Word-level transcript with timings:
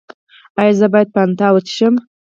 ایا 0.59 0.73
زه 0.79 0.87
باید 0.93 1.09
فانټا 1.15 1.47
وڅښم؟ 1.53 1.95